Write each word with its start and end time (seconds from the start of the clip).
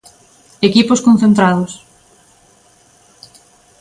Equipos 0.69 1.03
concentrados. 1.07 1.71